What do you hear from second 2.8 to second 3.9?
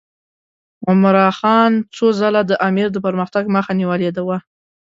د پرمختګ مخه